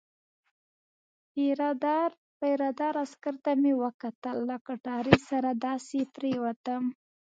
پیره 2.41 2.71
دار 2.79 2.93
عسکر 3.03 3.35
ته 3.43 3.51
مې 3.61 3.73
وکتل، 3.83 4.37
له 4.49 4.57
کټارې 4.67 5.15
سره 5.29 5.49
داسې 5.65 5.99
پرېوتم. 6.15 6.83